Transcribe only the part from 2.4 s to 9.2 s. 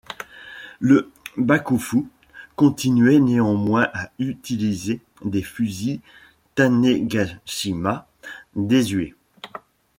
continuait néanmoins à utiliser des fusils Tanegashima désuets.